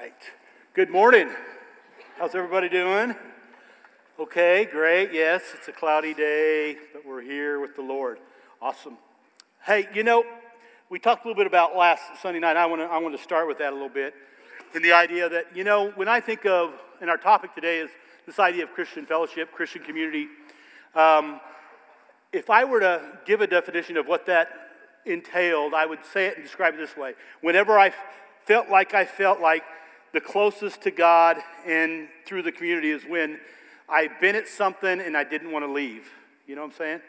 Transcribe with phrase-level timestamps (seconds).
[0.00, 0.12] right.
[0.74, 1.28] Good morning.
[2.18, 3.16] How's everybody doing?
[4.20, 5.12] Okay, great.
[5.12, 8.20] Yes, it's a cloudy day, but we're here with the Lord.
[8.62, 8.96] Awesome.
[9.66, 10.22] Hey, you know,
[10.88, 12.56] we talked a little bit about last Sunday night.
[12.56, 14.14] I want to I want to start with that a little bit.
[14.72, 17.90] And the idea that, you know, when I think of, and our topic today is
[18.24, 20.28] this idea of Christian fellowship, Christian community.
[20.94, 21.40] Um,
[22.32, 24.48] if I were to give a definition of what that
[25.06, 27.14] entailed, I would say it and describe it this way.
[27.40, 27.92] Whenever I
[28.46, 29.64] felt like I felt like
[30.12, 33.38] the closest to God and through the community is when
[33.88, 36.08] I've been at something and I didn't want to leave.
[36.46, 37.00] You know what I'm saying?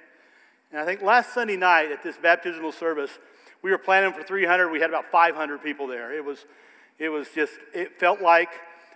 [0.71, 3.12] And I think last Sunday night at this baptismal service,
[3.62, 4.70] we were planning for 300.
[4.70, 6.16] We had about 500 people there.
[6.16, 6.45] It was,
[6.98, 8.49] it was just, it felt like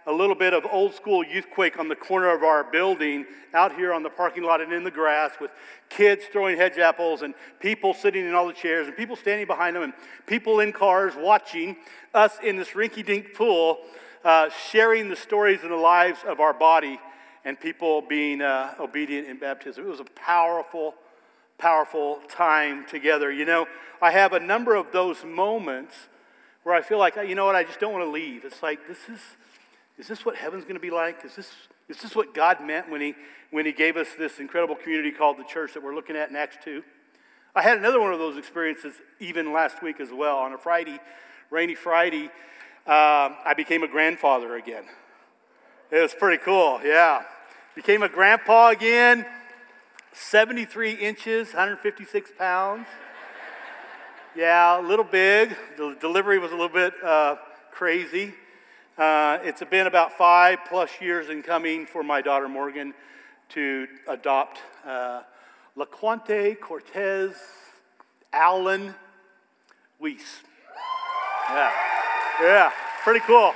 [0.06, 3.94] a little bit of old school youthquake on the corner of our building out here
[3.94, 5.52] on the parking lot and in the grass with
[5.90, 9.76] kids throwing hedge apples and people sitting in all the chairs and people standing behind
[9.76, 9.94] them and
[10.26, 11.76] people in cars watching
[12.14, 13.80] us in this rinky dink pool
[14.24, 17.00] uh, sharing the stories and the lives of our body
[17.46, 19.86] and people being uh, obedient in baptism.
[19.86, 20.96] It was a powerful,
[21.58, 23.32] powerful time together.
[23.32, 23.68] You know,
[24.02, 25.96] I have a number of those moments
[26.64, 28.46] where I feel like, you know what, I just don't want to leave.
[28.46, 29.20] It's like, this is
[29.98, 31.24] is this what heaven's going to be like?
[31.24, 31.52] Is this,
[31.88, 33.16] is this what God meant when he,
[33.52, 36.36] when he gave us this incredible community called the church that we're looking at in
[36.36, 36.84] Acts 2?
[37.56, 40.38] I had another one of those experiences even last week as well.
[40.38, 41.00] On a Friday,
[41.52, 42.32] rainy Friday,
[42.88, 44.86] uh, I became a grandfather again.
[45.92, 47.24] It was pretty cool, yeah.
[47.76, 49.26] Became a grandpa again,
[50.14, 52.88] 73 inches, 156 pounds.
[54.36, 55.56] Yeah, a little big.
[55.78, 57.36] The delivery was a little bit uh,
[57.72, 58.34] crazy.
[58.96, 62.94] Uh, it's been about five plus years in coming for my daughter Morgan
[63.50, 65.24] to adopt uh,
[65.76, 67.34] LaQuante Cortez
[68.32, 68.94] Allen
[70.00, 70.42] Weiss.
[71.50, 71.72] Yeah,
[72.40, 72.72] yeah,
[73.04, 73.54] pretty cool.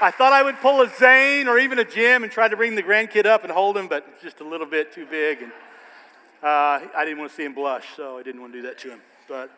[0.00, 2.74] I thought I would pull a Zane or even a Jim and try to bring
[2.74, 5.42] the grandkid up and hold him, but just a little bit too big.
[5.42, 5.52] And
[6.42, 8.78] uh, I didn't want to see him blush, so I didn't want to do that
[8.78, 9.00] to him.
[9.28, 9.50] But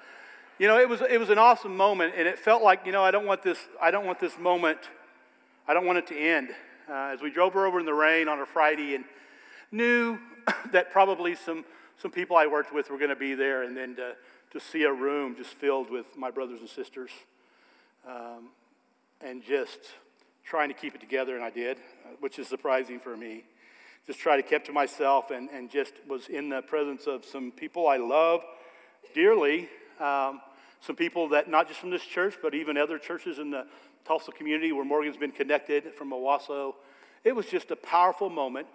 [0.58, 3.02] you know, it was, it was an awesome moment, and it felt like, you know,
[3.02, 4.78] I don't want this, I don't want this moment,
[5.66, 6.50] I don't want it to end.
[6.88, 9.04] Uh, as we drove her over in the rain on a Friday and
[9.72, 10.18] knew
[10.72, 11.64] that probably some,
[11.96, 14.14] some people I worked with were going to be there, and then to,
[14.52, 17.10] to see a room just filled with my brothers and sisters,
[18.08, 18.50] um,
[19.20, 19.80] and just
[20.44, 21.78] trying to keep it together, and I did,
[22.20, 23.44] which is surprising for me.
[24.06, 27.50] Just try to keep to myself and, and just was in the presence of some
[27.50, 28.42] people I love
[29.14, 29.68] dearly
[30.00, 30.40] um,
[30.80, 33.66] some people that, not just from this church, but even other churches in the
[34.04, 36.74] Tulsa community where Morgan's been connected from Owasso.
[37.24, 38.66] It was just a powerful moment.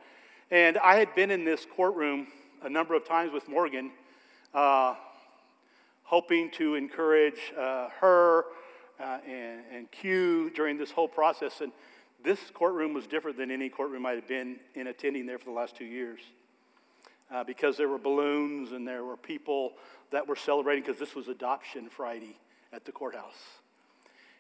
[0.50, 2.28] And I had been in this courtroom
[2.64, 3.92] a number of times with Morgan,
[4.54, 4.96] uh,
[6.04, 8.46] hoping to encourage uh, her
[9.00, 11.62] uh, and, and Q during this whole process.
[11.62, 11.72] And
[12.24, 15.52] this courtroom was different than any courtroom I had been in attending there for the
[15.52, 16.20] last two years.
[17.32, 19.74] Uh, because there were balloons and there were people
[20.12, 22.36] that we're celebrating because this was Adoption Friday
[22.74, 23.38] at the courthouse.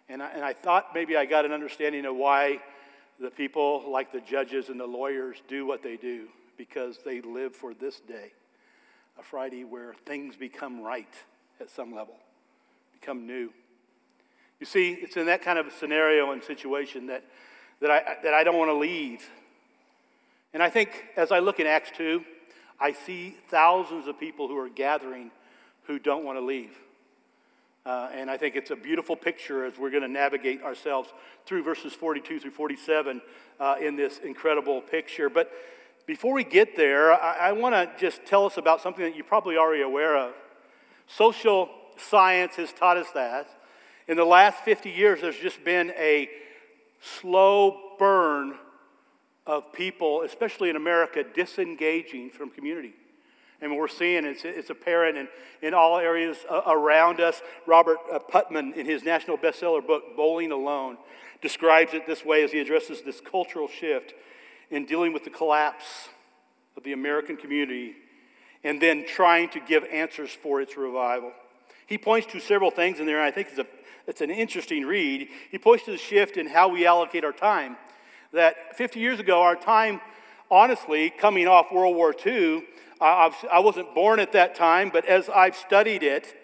[0.07, 2.59] And I, and I thought maybe I got an understanding of why
[3.19, 7.55] the people, like the judges and the lawyers, do what they do because they live
[7.55, 8.31] for this day,
[9.19, 11.13] a Friday where things become right
[11.59, 12.15] at some level,
[12.99, 13.51] become new.
[14.59, 17.23] You see, it's in that kind of scenario and situation that,
[17.81, 19.29] that, I, that I don't want to leave.
[20.53, 22.23] And I think as I look in Acts 2,
[22.79, 25.31] I see thousands of people who are gathering
[25.83, 26.71] who don't want to leave.
[27.85, 31.09] Uh, and I think it's a beautiful picture as we're going to navigate ourselves
[31.45, 33.21] through verses 42 through 47
[33.59, 35.29] uh, in this incredible picture.
[35.29, 35.51] But
[36.05, 39.25] before we get there, I, I want to just tell us about something that you're
[39.25, 40.33] probably already aware of.
[41.07, 43.47] Social science has taught us that.
[44.07, 46.29] In the last 50 years, there's just been a
[46.99, 48.55] slow burn
[49.49, 52.93] of people, especially in America, disengaging from community.
[53.61, 55.27] And we're seeing it's, it's apparent in,
[55.63, 56.37] in all areas
[56.67, 57.41] around us.
[57.65, 60.97] Robert uh, Putnam, in his national bestseller book, Bowling Alone,
[61.41, 64.13] describes it this way as he addresses this cultural shift
[64.69, 66.09] in dealing with the collapse
[66.77, 67.95] of the American community
[68.63, 71.31] and then trying to give answers for its revival.
[71.87, 73.65] He points to several things in there, and I think it's, a,
[74.05, 75.27] it's an interesting read.
[75.49, 77.77] He points to the shift in how we allocate our time.
[78.31, 80.01] That 50 years ago, our time,
[80.51, 82.63] honestly, coming off World War II,
[83.01, 86.35] I, wasn't born at that time, but as I've studied it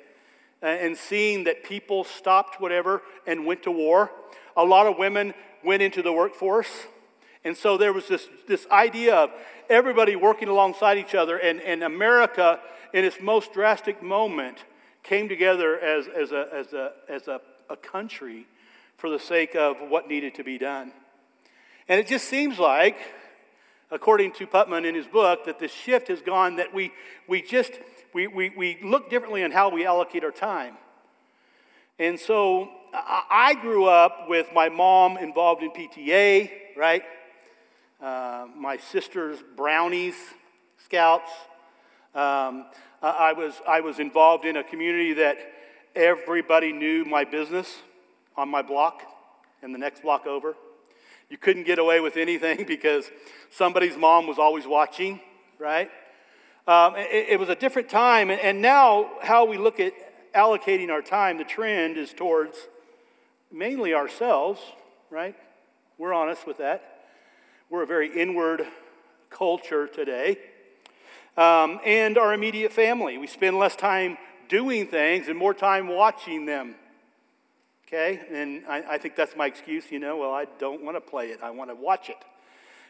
[0.63, 4.09] uh, and seeing that people stopped whatever and went to war,
[4.57, 5.33] a lot of women
[5.63, 6.69] went into the workforce.
[7.43, 9.31] And so there was this, this idea of
[9.69, 12.59] everybody working alongside each other, and, and America,
[12.93, 14.63] in its most drastic moment,
[15.03, 18.47] came together as, as, a, as, a, as a, a country
[18.97, 20.91] for the sake of what needed to be done.
[21.87, 22.97] And it just seems like,
[23.91, 26.91] according to Putnam in his book, that the shift has gone that we,
[27.27, 27.73] we just
[28.15, 30.77] we, we, we look differently on how we allocate our time.
[31.99, 37.03] And so I grew up with my mom involved in PTA, right?
[38.01, 40.15] Uh, my sister's brownies,
[40.85, 41.29] scouts.
[42.13, 42.67] Um,
[43.01, 45.37] I, was, I was involved in a community that
[45.93, 47.81] everybody knew my business
[48.37, 49.03] on my block
[49.61, 50.55] and the next block over.
[51.29, 53.09] You couldn't get away with anything because
[53.49, 55.19] somebody's mom was always watching,
[55.59, 55.89] right?
[56.67, 59.93] Um, it, it, was a different time, and, now how we look at
[60.33, 62.57] allocating our time, the trend is towards
[63.51, 64.59] mainly ourselves,
[65.11, 65.35] right?
[65.99, 67.05] We're honest with that.
[67.69, 68.65] We're a very inward
[69.29, 70.39] culture today.
[71.37, 73.17] Um, and our immediate family.
[73.17, 74.17] We spend less time
[74.49, 76.75] doing things and more time watching them.
[77.95, 78.19] Okay?
[78.29, 80.17] And I, I think that's my excuse, you know.
[80.17, 82.17] Well, I don't want to play it, I want to watch it.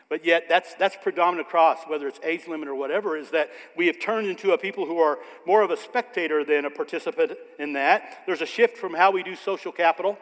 [0.10, 3.88] But yet, that's, that's predominant across, whether it's age limit or whatever, is that we
[3.88, 5.18] have turned into a people who are
[5.48, 8.24] more of a spectator than a participant in that.
[8.28, 10.18] There's a shift from how we do social capital.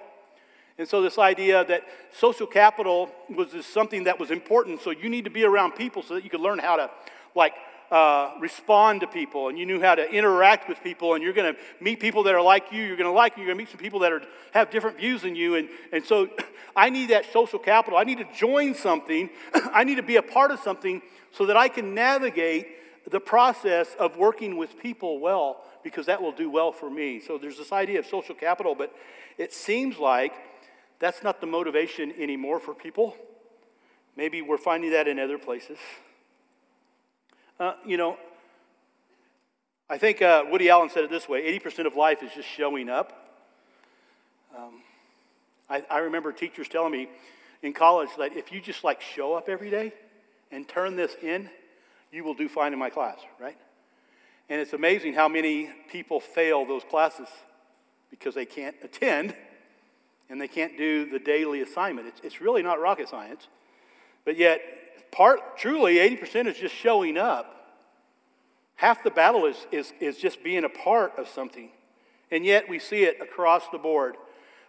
[0.78, 5.26] And so, this idea that social capital was something that was important, so you need
[5.26, 6.90] to be around people so that you could learn how to,
[7.36, 7.54] like,
[7.94, 11.54] uh, respond to people and you knew how to interact with people and you're going
[11.54, 13.64] to meet people that are like you you're going to like you you're going to
[13.64, 16.28] meet some people that are, have different views than you and, and so
[16.76, 18.00] i need that social capital.
[18.00, 19.30] I need to join something.
[19.54, 22.68] I need to be a part of something so that i can navigate
[23.12, 27.20] the process of working with people well because that will do well for me.
[27.20, 28.92] So there's this idea of social capital but
[29.38, 30.34] it seems like
[30.98, 33.16] that's not the motivation anymore for people.
[34.18, 35.78] Maybe we're finding that in other places
[37.64, 38.18] uh, you know,
[39.90, 42.90] I think uh, Woody Allen said it this way 80% of life is just showing
[42.90, 43.40] up.
[44.56, 44.82] Um,
[45.70, 47.08] I, I remember teachers telling me
[47.62, 49.94] in college that if you just like show up every day
[50.52, 51.50] and turn this in,
[52.12, 53.58] you will do fine in my class, right?
[54.50, 57.28] And it's amazing how many people fail those classes
[58.12, 59.34] because they can't attend
[60.30, 62.08] and they can't do the daily assignment.
[62.08, 63.48] It's, it's really not rocket science.
[64.26, 64.62] But yet,
[65.14, 67.54] part, truly, 80% is just showing up.
[68.76, 71.70] Half the battle is, is, is just being a part of something.
[72.32, 74.16] And yet we see it across the board.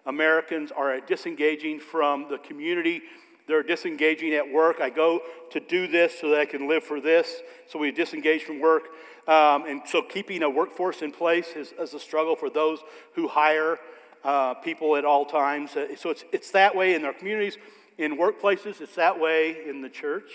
[0.06, 3.02] Americans are disengaging from the community.
[3.48, 4.80] They're disengaging at work.
[4.80, 5.20] I go
[5.50, 7.40] to do this so that I can live for this.
[7.66, 8.84] So we disengage from work.
[9.26, 12.80] Um, and so keeping a workforce in place is, is a struggle for those
[13.14, 13.78] who hire
[14.22, 15.74] uh, people at all times.
[15.76, 17.56] Uh, so it's, it's that way in our communities
[17.98, 20.30] in workplaces, it's that way in the church.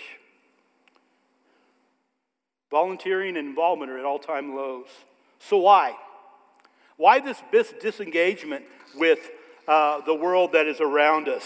[2.70, 4.88] Volunteering and involvement are at all time lows.
[5.38, 5.94] So, why?
[6.96, 7.42] Why this
[7.80, 8.64] disengagement
[8.96, 9.18] with
[9.66, 11.44] uh, the world that is around us?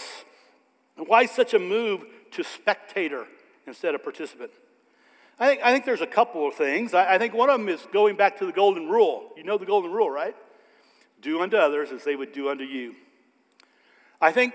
[0.97, 3.25] And Why such a move to spectator
[3.65, 4.51] instead of participant?
[5.39, 6.93] I think, I think there's a couple of things.
[6.93, 9.31] I, I think one of them is going back to the golden rule.
[9.35, 10.35] You know the golden rule, right?
[11.21, 12.95] Do unto others as they would do unto you.
[14.21, 14.53] I think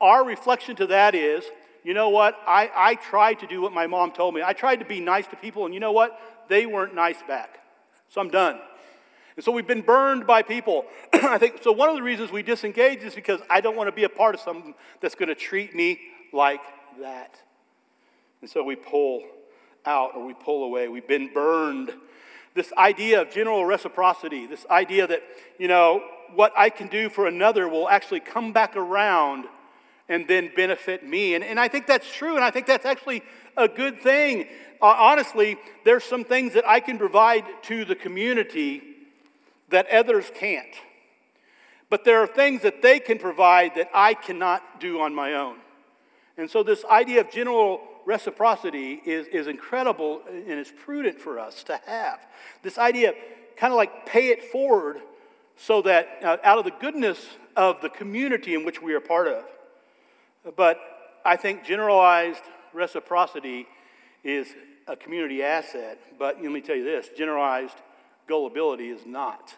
[0.00, 1.44] our reflection to that is
[1.84, 2.36] you know what?
[2.46, 4.42] I, I tried to do what my mom told me.
[4.42, 6.18] I tried to be nice to people, and you know what?
[6.48, 7.60] They weren't nice back.
[8.08, 8.58] So I'm done.
[9.36, 10.86] And so we've been burned by people.
[11.12, 11.72] I think so.
[11.72, 14.34] One of the reasons we disengage is because I don't want to be a part
[14.34, 16.00] of something that's going to treat me
[16.32, 16.62] like
[17.00, 17.40] that.
[18.40, 19.22] And so we pull
[19.84, 20.88] out or we pull away.
[20.88, 21.92] We've been burned.
[22.54, 25.22] This idea of general reciprocity, this idea that,
[25.58, 26.02] you know,
[26.34, 29.46] what I can do for another will actually come back around
[30.08, 31.34] and then benefit me.
[31.34, 33.22] And, and I think that's true, and I think that's actually
[33.56, 34.46] a good thing.
[34.82, 38.82] Uh, honestly, there's some things that I can provide to the community
[39.70, 40.74] that others can't.
[41.90, 45.58] But there are things that they can provide that I cannot do on my own.
[46.36, 51.62] And so, this idea of general reciprocity is, is incredible and it's prudent for us
[51.64, 52.20] to have.
[52.62, 53.14] This idea,
[53.56, 55.00] kind of like pay it forward,
[55.56, 57.24] so that uh, out of the goodness
[57.56, 59.44] of the community in which we are part of,
[60.56, 60.78] but
[61.24, 63.66] I think generalized reciprocity
[64.22, 64.48] is
[64.86, 65.98] a community asset.
[66.18, 67.76] But let me tell you this generalized
[68.26, 69.54] gullibility is not.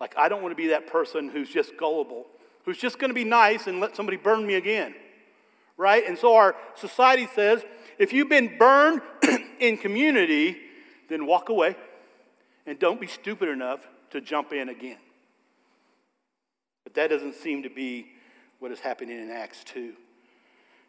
[0.00, 2.26] Like, I don't want to be that person who's just gullible,
[2.64, 4.94] who's just going to be nice and let somebody burn me again.
[5.76, 6.06] Right?
[6.06, 7.62] And so our society says
[7.98, 9.02] if you've been burned
[9.60, 10.56] in community,
[11.08, 11.76] then walk away
[12.66, 14.98] and don't be stupid enough to jump in again.
[16.84, 18.06] But that doesn't seem to be
[18.58, 19.92] what is happening in Acts 2.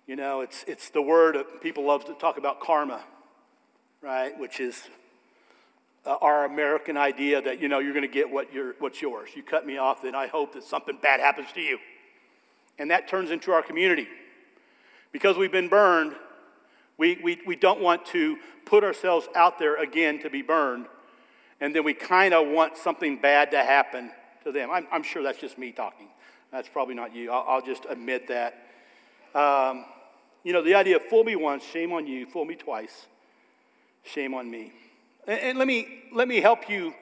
[0.06, 3.04] You know, it's, it's the word that people love to talk about karma,
[4.02, 4.38] right?
[4.40, 4.82] Which is
[6.06, 9.30] uh, our American idea that, you know, you're going to get what you're, what's yours.
[9.36, 11.78] You cut me off, then I hope that something bad happens to you.
[12.80, 14.08] and that turns into our community.
[15.12, 16.16] Because we've been burned,
[16.98, 20.88] we, we, we don't want to put ourselves out there again to be burned,
[21.60, 24.12] and then we kind of want something bad to happen
[24.44, 24.70] to them.
[24.72, 26.08] I'm, I'm, sure that's just me talking.
[26.52, 27.32] That's probably not you.
[27.32, 28.64] I'll, I'll just admit that.
[29.36, 29.86] Um,
[30.44, 33.06] you know, the idea of fool me once, shame on you, fool me twice,
[34.04, 34.72] shame on me.
[35.28, 36.94] And, and let, me, let me help you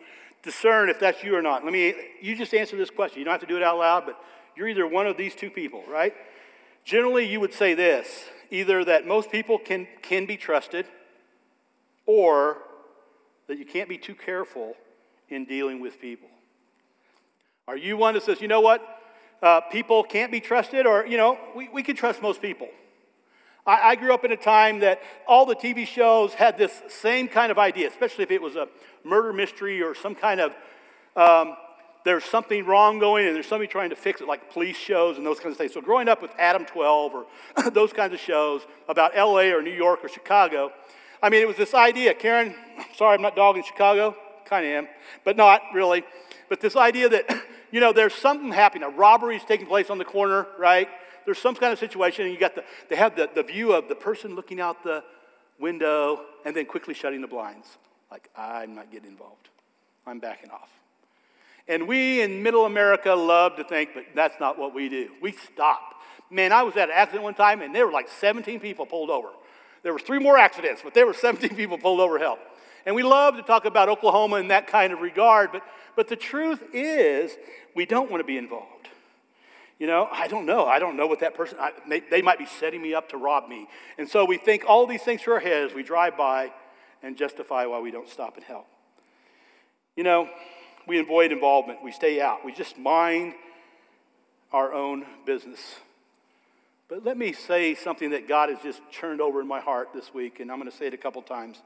[0.42, 1.64] discern if that's you or not.
[1.64, 3.20] Let me, you just answer this question.
[3.20, 4.20] You don't have to do it out loud, but
[4.56, 6.14] you're either one of these two people, right?
[6.84, 10.86] Generally, you would say this either that most people can, can be trusted,
[12.06, 12.58] or
[13.48, 14.76] that you can't be too careful
[15.30, 16.30] in dealing with people.
[17.68, 18.82] Are you one that says, you know what,
[19.46, 22.68] uh, people can't be trusted, or, you know, we, we can trust most people?
[23.66, 27.28] I, I grew up in a time that all the TV shows had this same
[27.28, 28.68] kind of idea, especially if it was a
[29.04, 30.54] murder mystery or some kind of
[31.16, 31.56] um,
[32.06, 35.26] there's something wrong going and there's somebody trying to fix it, like police shows and
[35.26, 35.74] those kinds of things.
[35.74, 37.26] So, growing up with Adam 12 or
[37.72, 40.72] those kinds of shows about LA or New York or Chicago,
[41.22, 42.14] I mean, it was this idea.
[42.14, 42.56] Karen,
[42.96, 44.16] sorry, I'm not dogging Chicago.
[44.46, 44.88] Kind of am,
[45.24, 46.04] but not really.
[46.50, 47.44] But this idea that,
[47.76, 48.88] you know, there's something happening.
[48.88, 50.88] A robbery is taking place on the corner, right?
[51.26, 53.90] There's some kind of situation, and you got the, they have the, the view of
[53.90, 55.04] the person looking out the
[55.60, 57.68] window and then quickly shutting the blinds.
[58.10, 59.50] Like, I'm not getting involved.
[60.08, 60.70] I'm backing off.
[61.68, 65.10] And we in middle America love to think, but that's not what we do.
[65.22, 65.96] We stop.
[66.30, 69.10] Man, I was at an accident one time and there were like 17 people pulled
[69.10, 69.28] over.
[69.84, 72.40] There were three more accidents, but there were 17 people pulled over help.
[72.86, 75.64] And we love to talk about Oklahoma in that kind of regard, but,
[75.96, 77.36] but the truth is
[77.76, 78.90] we don't want to be involved.
[79.80, 80.66] You know, I don't know.
[80.66, 83.18] I don't know what that person, I, they, they might be setting me up to
[83.18, 83.68] rob me.
[83.98, 86.52] And so we think all these things through our heads, we drive by
[87.04, 88.68] and justify why we don't stop and help.
[89.96, 90.30] You know,
[90.88, 91.84] we avoid involvement.
[91.84, 92.46] We stay out.
[92.46, 93.34] We just mind
[94.54, 95.60] our own business.
[96.88, 100.14] But let me say something that God has just churned over in my heart this
[100.14, 101.58] week, and I'm going to say it a couple times.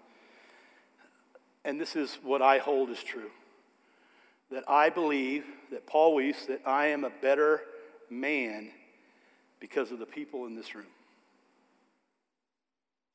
[1.69, 3.29] And this is what I hold as true
[4.49, 7.61] that I believe that Paul Weiss, that I am a better
[8.09, 8.71] man
[9.59, 10.88] because of the people in this room.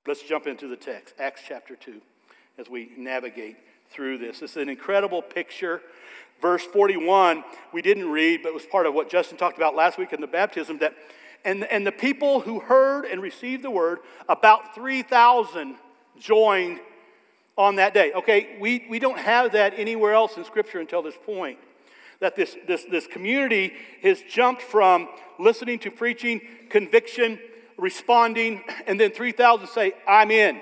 [0.06, 2.00] Let's jump into the text, Acts chapter 2,
[2.56, 3.56] as we navigate
[3.90, 4.40] through this.
[4.40, 5.82] It's an incredible picture.
[6.40, 7.42] Verse 41,
[7.72, 10.20] we didn't read, but it was part of what Justin talked about last week in
[10.20, 10.94] the baptism that
[11.44, 15.74] and, and the people who heard and received the word, about 3,000
[16.20, 16.78] joined
[17.56, 18.12] on that day.
[18.12, 21.58] Okay, we, we don't have that anywhere else in Scripture until this point.
[22.20, 25.08] That this, this, this community has jumped from
[25.38, 27.38] listening to preaching, conviction,
[27.76, 30.60] responding, and then 3,000 say, I'm in.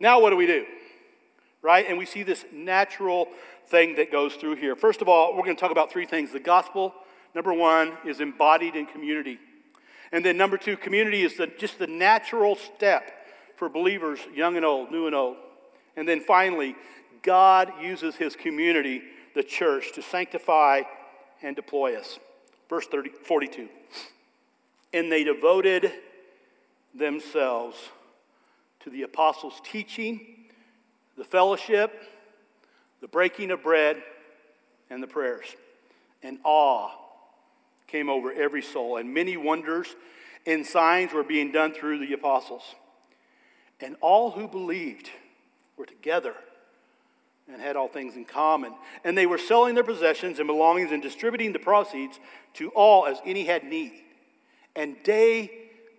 [0.00, 0.66] Now what do we do?
[1.66, 1.86] right?
[1.88, 3.26] And we see this natural
[3.66, 4.76] thing that goes through here.
[4.76, 6.30] First of all, we're going to talk about three things.
[6.30, 6.94] The gospel,
[7.34, 9.40] number one, is embodied in community.
[10.12, 13.10] And then number two, community is the, just the natural step
[13.56, 15.38] for believers, young and old, new and old.
[15.96, 16.76] And then finally,
[17.22, 19.02] God uses his community,
[19.34, 20.82] the church, to sanctify
[21.42, 22.18] and deploy us.
[22.68, 23.68] Verse 30, 42.
[24.92, 25.92] And they devoted
[26.94, 27.76] themselves
[28.80, 30.20] to the apostles' teaching
[31.16, 32.02] the fellowship,
[33.00, 34.02] the breaking of bread,
[34.90, 35.46] and the prayers.
[36.22, 36.90] And awe
[37.86, 39.88] came over every soul, and many wonders
[40.46, 42.62] and signs were being done through the apostles.
[43.80, 45.10] And all who believed
[45.76, 46.34] were together
[47.52, 48.74] and had all things in common.
[49.04, 52.18] And they were selling their possessions and belongings and distributing the proceeds
[52.54, 53.92] to all as any had need.
[54.74, 55.50] And day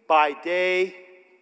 [0.08, 0.96] by day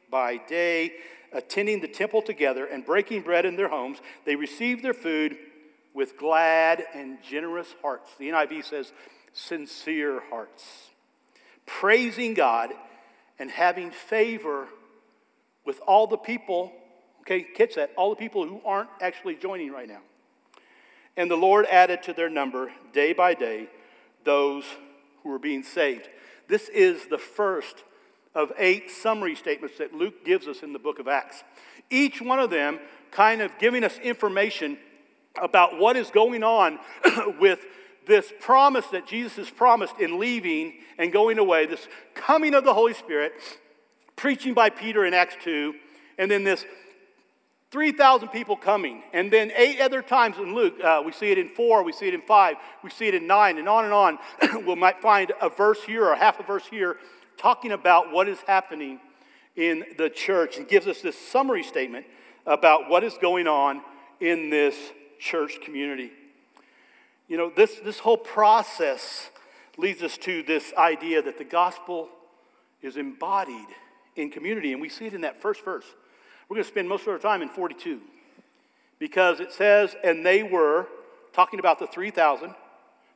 [0.10, 0.94] by day,
[1.34, 5.36] attending the temple together and breaking bread in their homes, they received their food
[5.94, 8.12] with glad and generous hearts.
[8.18, 8.92] The NIV says,
[9.34, 10.64] sincere hearts,
[11.66, 12.72] praising God
[13.40, 14.68] and having favor
[15.66, 16.72] with all the people.
[17.26, 17.92] Okay, catch that.
[17.98, 20.02] All the people who aren't actually joining right now.
[21.18, 23.68] And the Lord added to their number day by day
[24.24, 24.64] those
[25.24, 26.08] who were being saved.
[26.48, 27.84] This is the first
[28.36, 31.44] of eight summary statements that Luke gives us in the book of Acts.
[31.90, 32.80] Each one of them
[33.12, 34.78] kind of giving us information
[35.42, 36.80] about what is going on
[37.40, 37.66] with
[38.06, 42.74] this promise that Jesus has promised in leaving and going away, this coming of the
[42.74, 43.34] Holy Spirit,
[44.16, 45.74] preaching by Peter in Acts 2,
[46.20, 46.66] and then this
[47.76, 49.04] 3,000 people coming.
[49.12, 52.08] And then eight other times in Luke, uh, we see it in four, we see
[52.08, 52.56] it in five,
[52.86, 54.18] we see it in nine, and on and on.
[54.66, 56.96] we might find a verse here or half a verse here
[57.36, 59.02] talking about what is happening
[59.58, 62.06] in the church and gives us this summary statement
[62.46, 63.82] about what is going on
[64.22, 64.78] in this
[65.20, 66.14] church community.
[67.28, 69.32] You know, this, this whole process
[69.78, 72.08] leads us to this idea that the gospel
[72.82, 73.68] is embodied
[74.16, 74.72] in community.
[74.72, 75.84] And we see it in that first verse.
[76.48, 78.00] We're going to spend most of our time in 42
[79.00, 80.88] because it says, and they were
[81.34, 82.54] talking about the 3,000,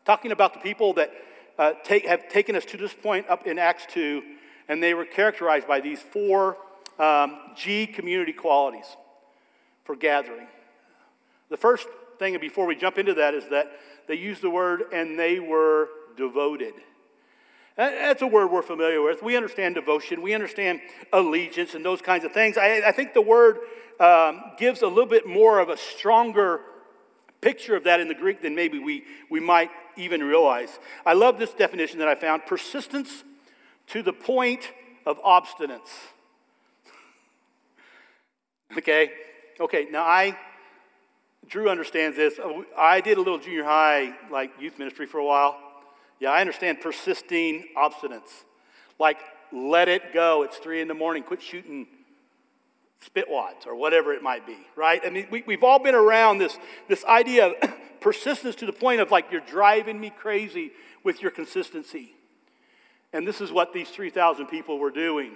[0.06, 1.12] talking about the people that
[1.58, 4.24] uh, take, have taken us to this point up in Acts 2,
[4.68, 6.58] and they were characterized by these four
[6.98, 8.98] um, G community qualities
[9.84, 10.48] for gathering.
[11.50, 13.72] The first thing before we jump into that is that
[14.08, 16.74] they use the word and they were devoted.
[17.80, 19.24] That's a word we're familiar with.
[19.24, 20.82] We understand devotion, we understand
[21.14, 22.58] allegiance, and those kinds of things.
[22.58, 23.60] I, I think the word
[24.02, 26.60] um, gives a little bit more of a stronger
[27.40, 30.78] picture of that in the Greek than maybe we, we might even realize.
[31.06, 33.24] I love this definition that I found persistence
[33.88, 34.74] to the point
[35.06, 35.88] of obstinance.
[38.78, 39.10] okay?
[39.58, 40.38] Okay, now I,
[41.48, 42.42] Drew understands this.
[42.78, 45.69] I did a little junior high, like youth ministry for a while.
[46.20, 48.44] Yeah, I understand persisting obstinance.
[49.00, 49.18] Like,
[49.52, 50.44] let it go.
[50.44, 51.24] It's three in the morning.
[51.24, 51.88] Quit shooting
[53.06, 55.02] spitwads or whatever it might be, right?
[55.06, 56.58] I mean, we, we've all been around this,
[56.88, 60.72] this idea of persistence to the point of like, you're driving me crazy
[61.04, 62.14] with your consistency.
[63.14, 65.32] And this is what these 3,000 people were doing.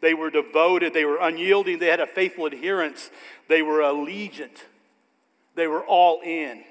[0.00, 3.10] They were devoted, they were unyielding, they had a faithful adherence,
[3.48, 4.64] they were allegiant,
[5.56, 6.64] they were all in.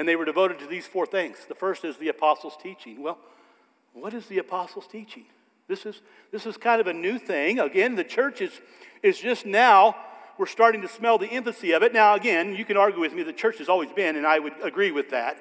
[0.00, 1.36] And they were devoted to these four things.
[1.46, 3.02] The first is the apostles' teaching.
[3.02, 3.18] Well,
[3.92, 5.26] what is the apostles' teaching?
[5.68, 6.00] This is,
[6.32, 7.58] this is kind of a new thing.
[7.58, 8.62] Again, the church is,
[9.02, 9.94] is just now,
[10.38, 11.92] we're starting to smell the infancy of it.
[11.92, 14.54] Now, again, you can argue with me, the church has always been, and I would
[14.62, 15.36] agree with that.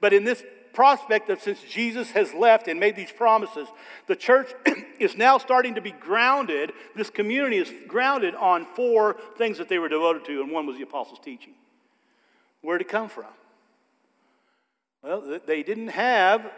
[0.00, 3.68] But in this prospect of since Jesus has left and made these promises,
[4.06, 4.54] the church
[4.98, 9.78] is now starting to be grounded, this community is grounded on four things that they
[9.78, 11.52] were devoted to, and one was the apostles' teaching.
[12.62, 13.26] Where did it come from?
[15.02, 16.50] Well, they didn't have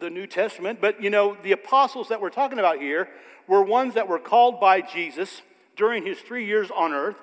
[0.00, 3.08] the New Testament, but you know, the apostles that we're talking about here
[3.46, 5.42] were ones that were called by Jesus
[5.76, 7.16] during his three years on earth.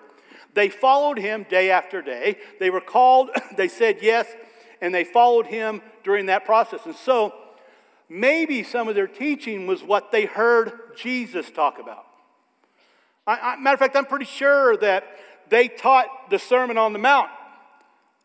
[0.53, 2.37] They followed him day after day.
[2.59, 4.27] They were called, they said yes,
[4.81, 6.85] and they followed him during that process.
[6.85, 7.33] And so,
[8.07, 12.05] maybe some of their teaching was what they heard Jesus talk about.
[13.27, 15.03] I, I, matter of fact, I'm pretty sure that
[15.49, 17.29] they taught the Sermon on the Mount.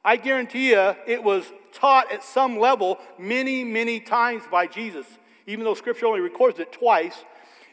[0.05, 5.07] I guarantee you it was taught at some level many, many times by Jesus.
[5.47, 7.25] Even though Scripture only records it twice,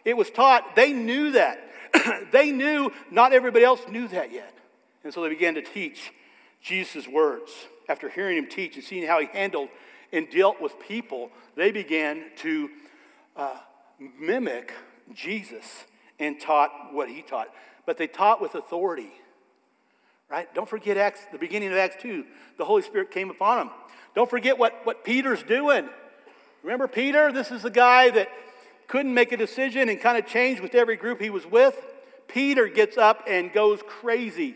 [0.03, 0.75] it was taught.
[0.75, 1.59] They knew that.
[2.31, 4.53] they knew not everybody else knew that yet.
[5.03, 6.11] And so they began to teach
[6.61, 7.51] Jesus' words.
[7.87, 9.69] After hearing him teach and seeing how he handled
[10.11, 12.69] and dealt with people, they began to
[13.35, 13.57] uh,
[14.19, 14.73] mimic
[15.13, 15.85] Jesus
[16.19, 17.49] and taught what he taught.
[17.85, 19.11] But they taught with authority.
[20.35, 20.53] Right?
[20.53, 22.25] Don't forget Acts, the beginning of Acts 2.
[22.57, 23.69] The Holy Spirit came upon them.
[24.15, 25.87] Don't forget what, what Peter's doing.
[26.61, 27.31] Remember Peter?
[27.31, 28.27] This is the guy that
[28.89, 31.81] couldn't make a decision and kind of changed with every group he was with.
[32.27, 34.55] Peter gets up and goes crazy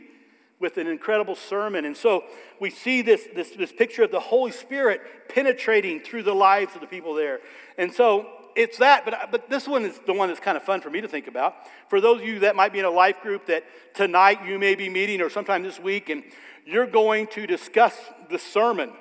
[0.59, 1.85] with an incredible sermon.
[1.85, 2.25] And so
[2.59, 6.81] we see this, this, this picture of the Holy Spirit penetrating through the lives of
[6.81, 7.39] the people there.
[7.77, 10.81] And so it's that, but, but this one is the one that's kind of fun
[10.81, 11.55] for me to think about.
[11.89, 14.75] For those of you that might be in a life group that tonight you may
[14.75, 16.23] be meeting or sometime this week, and
[16.65, 17.95] you're going to discuss
[18.29, 18.91] the sermon.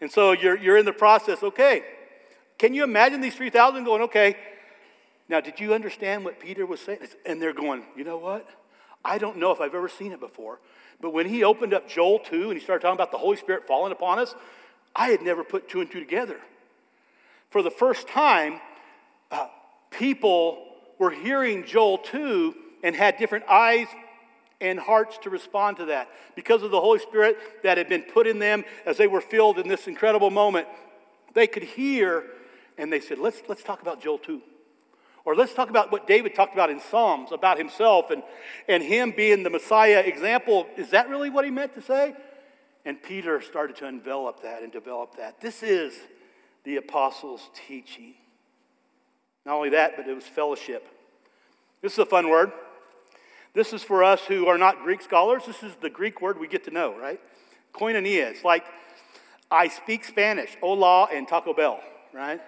[0.00, 1.82] And so you're, you're in the process, okay.
[2.58, 4.36] Can you imagine these 3,000 going, okay,
[5.28, 7.00] now did you understand what Peter was saying?
[7.24, 8.48] And they're going, you know what?
[9.04, 10.60] I don't know if I've ever seen it before.
[11.00, 13.66] But when he opened up Joel 2 and he started talking about the Holy Spirit
[13.66, 14.34] falling upon us,
[14.94, 16.40] I had never put two and two together.
[17.50, 18.60] For the first time,
[19.30, 19.48] uh,
[19.90, 20.62] people
[20.98, 23.86] were hearing Joel 2 and had different eyes
[24.60, 28.26] and hearts to respond to that because of the Holy Spirit that had been put
[28.26, 30.66] in them as they were filled in this incredible moment.
[31.34, 32.24] They could hear
[32.78, 34.40] and they said, Let's, let's talk about Joel 2.
[35.24, 38.22] Or let's talk about what David talked about in Psalms about himself and,
[38.68, 40.68] and him being the Messiah example.
[40.76, 42.14] Is that really what he meant to say?
[42.84, 45.40] And Peter started to envelop that and develop that.
[45.40, 45.98] This is
[46.66, 48.14] the apostles' teaching.
[49.46, 50.86] Not only that, but it was fellowship.
[51.80, 52.50] This is a fun word.
[53.54, 55.44] This is for us who are not Greek scholars.
[55.46, 57.20] This is the Greek word we get to know, right?
[57.72, 58.30] Koinonia.
[58.30, 58.64] It's like
[59.48, 61.80] I speak Spanish, hola and Taco Bell,
[62.12, 62.40] right?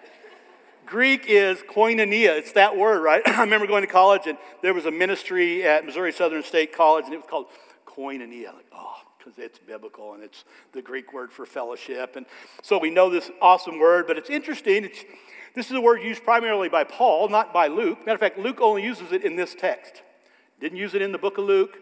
[0.84, 2.36] Greek is koinonia.
[2.36, 3.22] It's that word, right?
[3.26, 7.04] I remember going to college and there was a ministry at Missouri Southern State College
[7.04, 7.46] and it was called
[7.86, 8.52] koinonia.
[8.52, 8.96] Like, oh,
[9.28, 12.16] because it's biblical and it's the Greek word for fellowship.
[12.16, 12.26] And
[12.62, 14.84] so we know this awesome word, but it's interesting.
[14.84, 15.04] It's,
[15.54, 17.98] this is a word used primarily by Paul, not by Luke.
[18.00, 20.02] Matter of fact, Luke only uses it in this text.
[20.60, 21.78] Didn't use it in the book of Luke.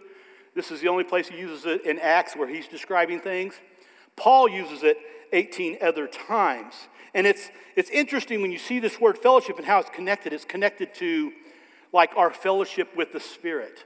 [0.54, 3.54] This is the only place he uses it in Acts where he's describing things.
[4.16, 4.96] Paul uses it
[5.32, 6.74] 18 other times.
[7.14, 10.32] And it's, it's interesting when you see this word fellowship and how it's connected.
[10.32, 11.32] It's connected to
[11.92, 13.84] like our fellowship with the Spirit.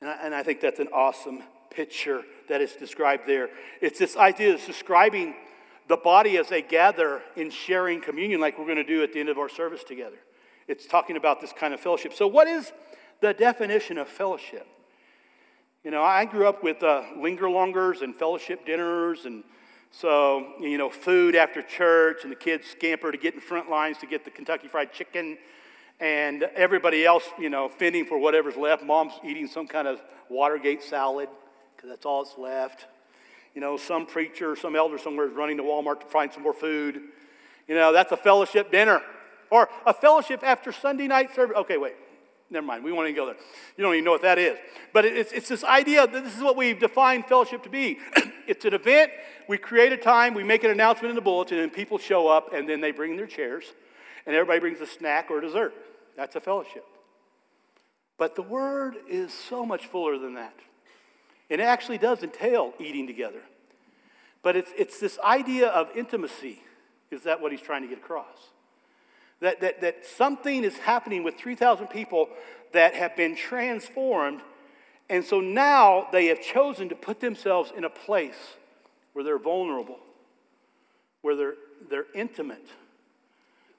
[0.00, 1.42] And I, and I think that's an awesome
[1.76, 3.50] picture that is described there.
[3.80, 5.34] It's this idea of describing
[5.88, 9.20] the body as they gather in sharing communion, like we're going to do at the
[9.20, 10.16] end of our service together.
[10.66, 12.12] It's talking about this kind of fellowship.
[12.12, 12.72] So, what is
[13.20, 14.66] the definition of fellowship?
[15.84, 19.44] You know, I grew up with uh, linger longers and fellowship dinners, and
[19.92, 23.98] so, you know, food after church, and the kids scamper to get in front lines
[23.98, 25.38] to get the Kentucky Fried Chicken,
[26.00, 28.82] and everybody else, you know, fending for whatever's left.
[28.82, 31.28] Mom's eating some kind of Watergate salad
[31.76, 32.86] because that's all that's left.
[33.54, 36.52] You know, some preacher, some elder somewhere is running to Walmart to find some more
[36.52, 37.00] food.
[37.68, 39.02] You know, that's a fellowship dinner
[39.50, 41.56] or a fellowship after Sunday night service.
[41.56, 41.94] Okay, wait.
[42.48, 42.84] Never mind.
[42.84, 43.36] We won't even go there.
[43.76, 44.56] You don't even know what that is.
[44.92, 47.98] But it's, it's this idea that this is what we've defined fellowship to be.
[48.46, 49.10] it's an event.
[49.48, 50.32] We create a time.
[50.32, 53.16] We make an announcement in the bulletin, and people show up, and then they bring
[53.16, 53.64] their chairs,
[54.26, 55.74] and everybody brings a snack or a dessert.
[56.16, 56.84] That's a fellowship.
[58.16, 60.54] But the word is so much fuller than that.
[61.50, 63.40] And it actually does entail eating together.
[64.42, 66.62] But it's, it's this idea of intimacy.
[67.10, 68.50] Is that what he's trying to get across?
[69.40, 72.28] That, that, that something is happening with 3,000 people
[72.72, 74.40] that have been transformed.
[75.08, 78.54] And so now they have chosen to put themselves in a place
[79.12, 79.98] where they're vulnerable,
[81.22, 81.54] where they're,
[81.90, 82.66] they're intimate,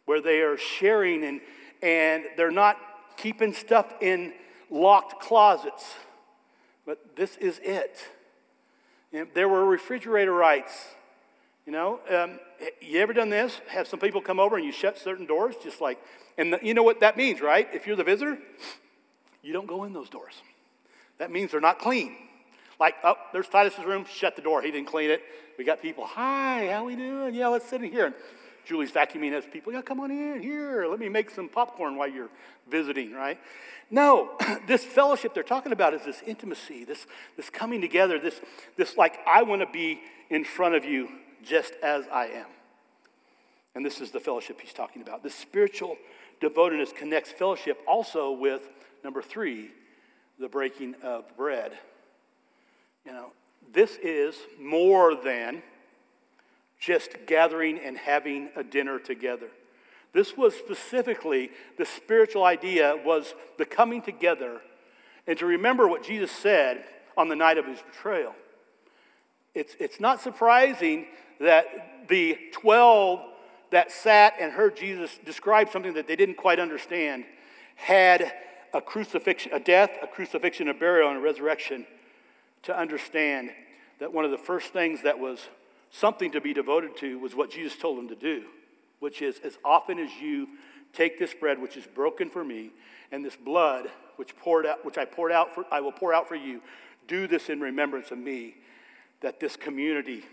[0.06, 1.42] where they are sharing and,
[1.82, 2.78] and they're not
[3.18, 4.34] keeping stuff in
[4.70, 5.96] locked closets
[6.88, 8.08] but this is it.
[9.12, 10.86] You know, there were refrigerator rights.
[11.66, 12.40] You know, um,
[12.82, 13.60] you ever done this?
[13.68, 16.00] Have some people come over and you shut certain doors, just like,
[16.38, 17.68] and the, you know what that means, right?
[17.74, 18.38] If you're the visitor,
[19.44, 20.42] you don't go in those doors.
[21.18, 22.16] That means they're not clean.
[22.80, 24.62] Like, oh, there's Titus's room, shut the door.
[24.62, 25.22] He didn't clean it.
[25.58, 27.36] We got people, hi, how we doing?
[27.36, 28.14] Yeah, let's sit in here.
[28.68, 30.88] Julie's vacuuming as people, yeah, come on in here.
[30.88, 32.30] Let me make some popcorn while you're
[32.70, 33.40] visiting, right?
[33.90, 34.32] No,
[34.68, 38.42] this fellowship they're talking about is this intimacy, this, this coming together, this,
[38.76, 41.08] this like, I want to be in front of you
[41.44, 42.48] just as I am.
[43.74, 45.24] And this is the fellowship he's talking about.
[45.24, 45.98] This spiritual
[46.42, 48.68] devotedness connects fellowship also with,
[49.04, 49.72] number three,
[50.40, 51.72] the breaking of bread.
[53.06, 53.32] You know,
[53.72, 55.62] this is more than
[56.80, 59.48] just gathering and having a dinner together.
[60.14, 64.62] This was specifically the spiritual idea was the coming together
[65.28, 66.86] and to remember what Jesus said
[67.18, 68.34] on the night of his betrayal.
[69.54, 71.08] It's, it's not surprising
[71.40, 73.22] that the 12
[73.72, 77.26] that sat and heard Jesus describe something that they didn't quite understand
[77.76, 78.34] had
[78.74, 81.86] a crucifixion, a death, a crucifixion, a burial, and a resurrection
[82.64, 83.52] to understand
[84.00, 85.40] that one of the first things that was
[85.92, 88.46] something to be devoted to was what Jesus told them to do,
[89.00, 90.48] which is as often as you
[90.94, 92.72] take this bread which is broken for me
[93.12, 96.28] and this blood which poured out which I poured out for I will pour out
[96.28, 96.62] for you,
[97.08, 98.56] do this in remembrance of me.
[99.22, 100.24] That this community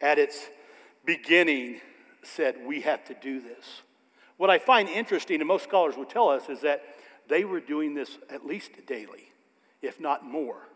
[0.00, 0.48] at its
[1.04, 1.80] beginning
[2.22, 3.82] said we have to do this.
[4.36, 6.82] What I find interesting, and most scholars would tell us, is that
[7.28, 9.30] they were doing this at least daily,
[9.80, 10.68] if not more.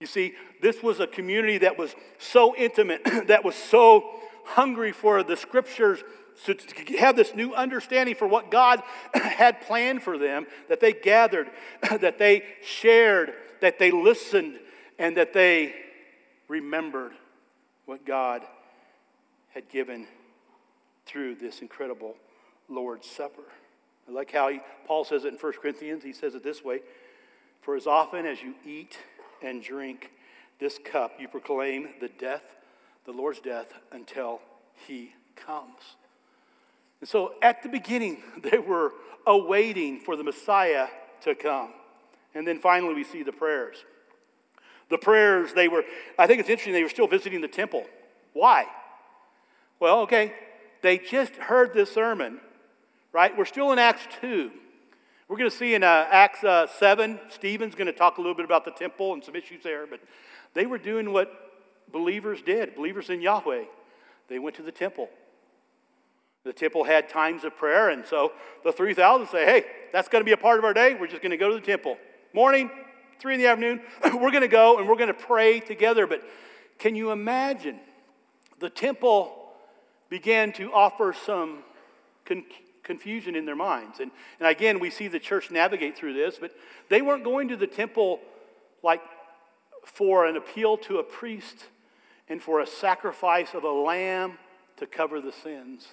[0.00, 4.10] You see, this was a community that was so intimate, that was so
[4.44, 6.02] hungry for the scriptures
[6.44, 6.56] to
[6.98, 8.82] have this new understanding for what God
[9.14, 11.50] had planned for them, that they gathered,
[12.00, 14.58] that they shared, that they listened,
[14.98, 15.74] and that they
[16.48, 17.12] remembered
[17.86, 18.42] what God
[19.54, 20.06] had given
[21.06, 22.16] through this incredible
[22.68, 23.42] Lord's Supper.
[24.06, 26.04] I like how he, Paul says it in 1 Corinthians.
[26.04, 26.80] He says it this way
[27.62, 28.98] For as often as you eat
[29.42, 30.10] and drink
[30.58, 32.42] this cup, you proclaim the death,
[33.04, 34.40] the Lord's death, until
[34.86, 35.96] he comes.
[37.00, 38.92] And so at the beginning, they were
[39.26, 40.88] awaiting for the Messiah
[41.22, 41.70] to come.
[42.34, 43.84] And then finally, we see the prayers.
[44.88, 45.84] The prayers, they were,
[46.18, 47.86] I think it's interesting, they were still visiting the temple.
[48.32, 48.66] Why?
[49.80, 50.32] Well, okay,
[50.82, 52.40] they just heard this sermon,
[53.12, 53.36] right?
[53.36, 54.50] We're still in Acts 2.
[55.28, 58.36] We're going to see in uh, Acts uh, 7, Stephen's going to talk a little
[58.36, 60.00] bit about the temple and some issues there, but
[60.54, 61.32] they were doing what
[61.90, 63.64] believers did, believers in Yahweh.
[64.28, 65.08] They went to the temple.
[66.44, 70.24] The temple had times of prayer, and so the 3,000 say, hey, that's going to
[70.24, 70.94] be a part of our day.
[70.94, 71.98] We're just going to go to the temple.
[72.32, 72.70] Morning,
[73.18, 76.06] 3 in the afternoon, we're going to go and we're going to pray together.
[76.06, 76.22] But
[76.78, 77.80] can you imagine?
[78.60, 79.32] The temple
[80.08, 81.64] began to offer some
[82.86, 84.00] confusion in their minds.
[84.00, 86.52] And, and again, we see the church navigate through this, but
[86.88, 88.20] they weren't going to the temple
[88.82, 89.02] like
[89.84, 91.64] for an appeal to a priest
[92.28, 94.38] and for a sacrifice of a lamb
[94.78, 95.88] to cover the sins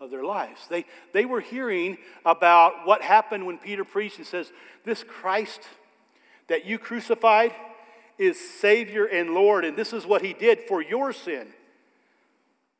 [0.00, 0.66] of their lives.
[0.68, 4.52] They, they were hearing about what happened when Peter preached and says,
[4.84, 5.60] This Christ
[6.48, 7.52] that you crucified
[8.18, 11.48] is Savior and Lord, and this is what He did for your sin.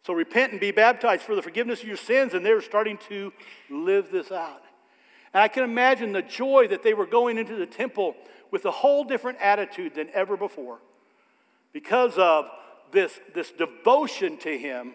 [0.07, 3.33] So repent and be baptized for the forgiveness of your sins, and they're starting to
[3.69, 4.63] live this out.
[5.35, 8.15] And I can imagine the joy that they were going into the temple
[8.51, 10.79] with a whole different attitude than ever before
[11.73, 12.47] because of
[12.93, 14.95] this, this devotion to Him,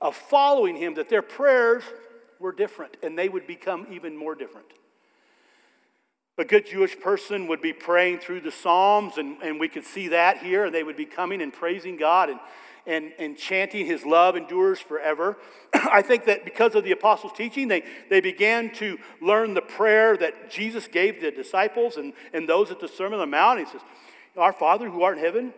[0.00, 1.84] of following Him, that their prayers
[2.38, 4.66] were different and they would become even more different.
[6.36, 10.08] A good Jewish person would be praying through the Psalms, and, and we could see
[10.08, 12.40] that here, and they would be coming and praising God and,
[12.86, 15.36] and, and chanting, His love endures forever.
[15.74, 20.16] I think that because of the apostles' teaching, they, they began to learn the prayer
[20.16, 23.60] that Jesus gave the disciples and, and those at the Sermon on the Mount.
[23.60, 23.82] He says,
[24.36, 25.54] Our Father who art in heaven,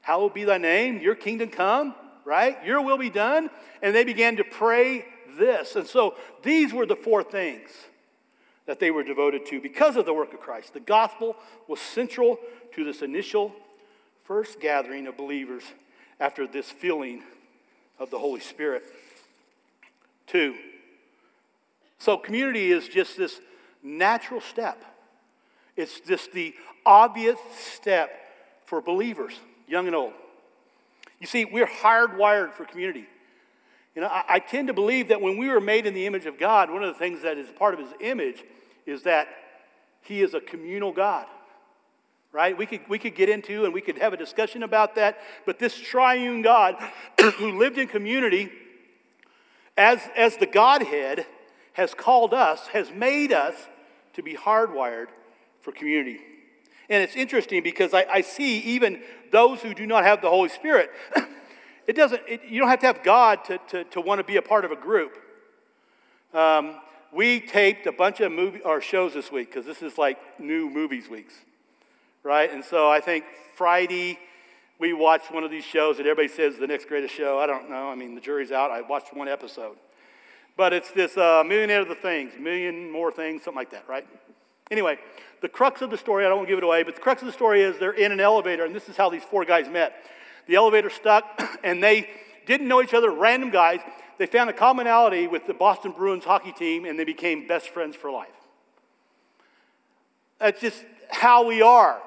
[0.00, 2.64] hallowed be thy name, your kingdom come, right?
[2.64, 3.50] Your will be done.
[3.82, 5.04] And they began to pray
[5.38, 5.76] this.
[5.76, 7.70] And so these were the four things
[8.66, 10.72] that they were devoted to because of the work of Christ.
[10.72, 11.36] The gospel
[11.68, 12.38] was central
[12.74, 13.52] to this initial
[14.24, 15.64] first gathering of believers
[16.20, 17.22] after this feeling
[17.98, 18.82] of the Holy Spirit.
[20.26, 20.54] Two,
[21.98, 23.40] so community is just this
[23.82, 24.84] natural step.
[25.76, 27.38] It's just the obvious
[27.74, 28.10] step
[28.64, 29.34] for believers,
[29.68, 30.12] young and old.
[31.20, 33.06] You see, we're hardwired for community.
[33.94, 36.26] You know, I, I, tend to believe that when we were made in the image
[36.26, 38.42] of God, one of the things that is part of his image
[38.86, 39.28] is that
[40.00, 41.26] he is a communal God.
[42.32, 42.56] Right?
[42.56, 45.58] We could, we could get into and we could have a discussion about that, but
[45.58, 46.76] this triune God
[47.36, 48.50] who lived in community
[49.76, 51.26] as, as the Godhead
[51.74, 53.54] has called us, has made us
[54.14, 55.08] to be hardwired
[55.60, 56.20] for community.
[56.88, 60.48] And it's interesting because I, I see even those who do not have the Holy
[60.48, 60.90] Spirit,
[61.86, 64.36] it doesn't, it, you don't have to have God to, to, to want to be
[64.36, 65.16] a part of a group.
[66.34, 66.76] Um,
[67.12, 70.68] we taped a bunch of movie or shows this week because this is like new
[70.68, 71.34] movies weeks,
[72.22, 72.52] right?
[72.52, 73.24] And so I think
[73.56, 74.18] Friday
[74.78, 77.38] we watched one of these shows that everybody says the next greatest show.
[77.38, 77.88] I don't know.
[77.88, 78.70] I mean, the jury's out.
[78.70, 79.76] I watched one episode,
[80.56, 84.06] but it's this uh, millionaire of the things, million more things, something like that, right?
[84.70, 84.98] Anyway,
[85.40, 87.22] the crux of the story, I don't want to give it away, but the crux
[87.22, 89.68] of the story is they're in an elevator, and this is how these four guys
[89.68, 89.94] met.
[90.46, 91.24] The elevator stuck,
[91.64, 92.08] and they
[92.46, 93.80] didn't know each other, random guys.
[94.18, 97.94] They found a commonality with the Boston Bruins hockey team, and they became best friends
[97.94, 98.28] for life.
[100.38, 102.00] That's just how we are.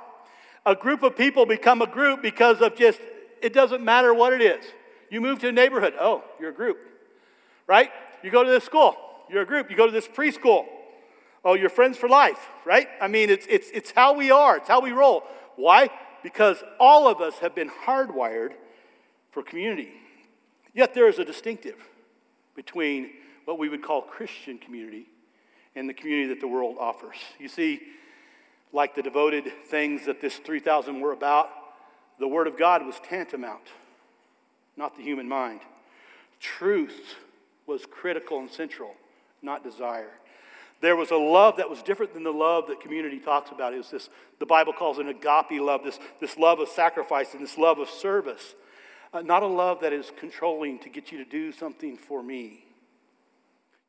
[0.66, 3.00] A group of people become a group because of just,
[3.42, 4.66] it doesn't matter what it is.
[5.10, 6.78] You move to a neighborhood, oh, you're a group,
[7.68, 7.92] right?
[8.24, 8.96] You go to this school,
[9.30, 9.70] you're a group.
[9.70, 10.66] You go to this preschool,
[11.44, 12.88] oh, you're friends for life, right?
[13.00, 15.24] I mean, it's, it's, it's how we are, it's how we roll.
[15.56, 15.90] Why?
[16.24, 18.54] Because all of us have been hardwired
[19.32, 19.92] for community.
[20.74, 21.78] Yet there is a distinctive
[22.56, 23.12] between
[23.46, 25.06] what we would call Christian community
[25.76, 27.18] and the community that the world offers.
[27.40, 27.82] You see,
[28.76, 31.50] like the devoted things that this 3,000 were about,
[32.20, 33.64] the Word of God was tantamount,
[34.76, 35.62] not the human mind.
[36.42, 37.16] Truth
[37.66, 38.94] was critical and central,
[39.42, 40.12] not desire.
[40.82, 43.74] There was a love that was different than the love that community talks about.
[43.74, 44.10] It was this,
[44.40, 47.90] the Bible calls it agape love, this, this love of sacrifice and this love of
[47.90, 48.56] service.
[49.14, 52.66] Uh, not a love that is controlling to get you to do something for me.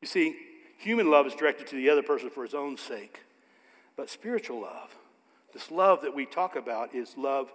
[0.01, 0.37] You see,
[0.79, 3.22] human love is directed to the other person for his own sake.
[3.97, 4.95] But spiritual love,
[5.53, 7.51] this love that we talk about, is love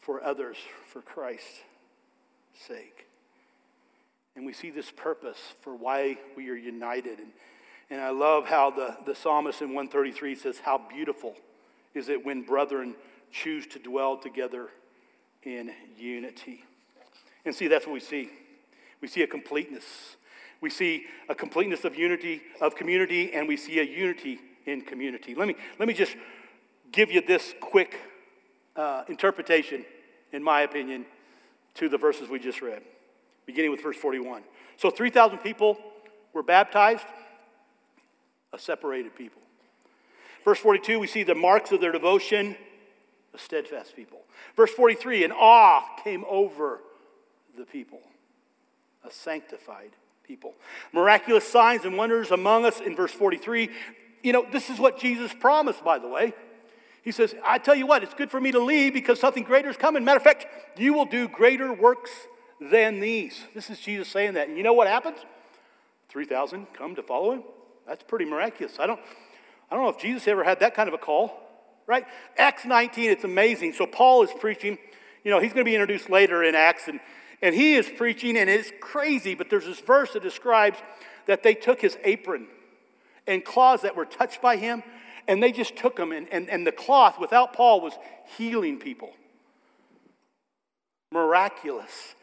[0.00, 1.62] for others for Christ's
[2.66, 3.06] sake.
[4.36, 7.18] And we see this purpose for why we are united.
[7.18, 7.32] And,
[7.90, 11.34] and I love how the, the psalmist in 133 says, How beautiful
[11.94, 12.94] is it when brethren
[13.32, 14.68] choose to dwell together
[15.42, 16.64] in unity.
[17.44, 18.30] And see, that's what we see.
[19.00, 20.16] We see a completeness.
[20.60, 25.34] We see a completeness of unity, of community, and we see a unity in community.
[25.34, 26.16] Let me, let me just
[26.92, 27.98] give you this quick
[28.76, 29.84] uh, interpretation,
[30.32, 31.06] in my opinion,
[31.74, 32.82] to the verses we just read,
[33.46, 34.42] beginning with verse 41.
[34.76, 35.78] So 3,000 people
[36.32, 37.06] were baptized,
[38.52, 39.42] a separated people.
[40.44, 42.56] Verse 42, we see the marks of their devotion,
[43.34, 44.20] a steadfast people.
[44.56, 46.80] Verse 43, an awe came over
[47.56, 48.00] the people,
[49.04, 49.90] a sanctified
[50.22, 50.54] people.
[50.92, 53.70] Miraculous signs and wonders among us in verse 43
[54.22, 56.32] you know, this is what Jesus promised, by the way.
[57.02, 59.68] He says, I tell you what, it's good for me to leave because something greater
[59.68, 60.04] is coming.
[60.04, 62.10] Matter of fact, you will do greater works
[62.60, 63.44] than these.
[63.54, 64.48] This is Jesus saying that.
[64.48, 65.18] And you know what happens?
[66.08, 67.42] 3,000 come to follow him.
[67.86, 68.78] That's pretty miraculous.
[68.78, 69.00] I don't,
[69.70, 71.40] I don't know if Jesus ever had that kind of a call,
[71.86, 72.04] right?
[72.36, 73.72] Acts 19, it's amazing.
[73.72, 74.76] So Paul is preaching
[75.24, 77.00] you know, he's going to be introduced later in Acts, and,
[77.42, 80.78] and he is preaching, and it's crazy, but there's this verse that describes
[81.26, 82.46] that they took his apron
[83.28, 84.82] and claws that were touched by him,
[85.28, 87.92] and they just took them, and, and, and the cloth without Paul was
[88.36, 89.12] healing people.
[91.12, 92.14] Miraculous,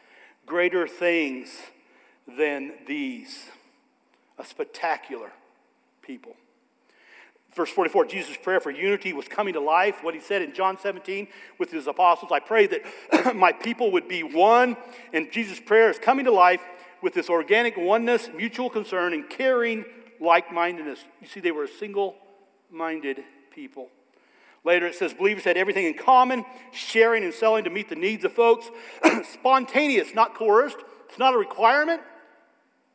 [0.44, 1.48] greater things
[2.36, 3.46] than these.
[4.38, 5.32] A spectacular
[6.02, 6.34] people.
[7.54, 10.04] Verse 44, Jesus' prayer for unity was coming to life.
[10.04, 11.26] What he said in John 17
[11.58, 14.76] with his apostles I pray that my people would be one.
[15.14, 16.60] And Jesus' prayer is coming to life
[17.02, 19.86] with this organic oneness, mutual concern, and caring
[20.20, 21.00] like mindedness.
[21.20, 22.16] You see, they were a single
[22.70, 23.88] minded people.
[24.64, 28.24] Later it says believers had everything in common, sharing and selling to meet the needs
[28.24, 28.68] of folks.
[29.32, 30.78] Spontaneous, not coerced.
[31.08, 32.02] It's not a requirement,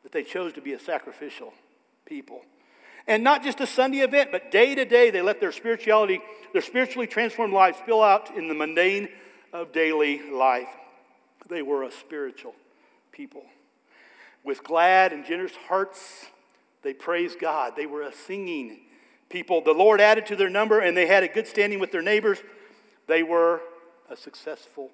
[0.03, 1.53] but they chose to be a sacrificial
[2.05, 2.41] people.
[3.07, 6.19] And not just a Sunday event, but day to day, they let their spirituality,
[6.53, 9.07] their spiritually transformed lives spill out in the mundane
[9.53, 10.69] of daily life.
[11.49, 12.53] They were a spiritual
[13.11, 13.43] people.
[14.43, 16.25] With glad and generous hearts,
[16.83, 17.73] they praised God.
[17.75, 18.79] They were a singing
[19.29, 19.61] people.
[19.61, 22.39] The Lord added to their number, and they had a good standing with their neighbors.
[23.07, 23.61] They were
[24.09, 24.89] a successful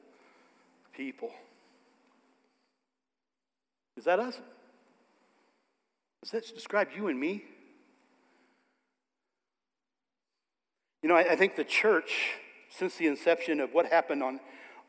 [0.94, 1.32] people.
[3.98, 4.40] Is that us?
[6.22, 7.44] Does that describe you and me?
[11.02, 12.32] You know, I, I think the church,
[12.70, 14.40] since the inception of what happened on,